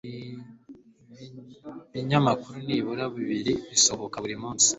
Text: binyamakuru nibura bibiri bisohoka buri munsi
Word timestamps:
binyamakuru 1.91 2.57
nibura 2.65 3.03
bibiri 3.15 3.53
bisohoka 3.69 4.15
buri 4.23 4.35
munsi 4.43 4.67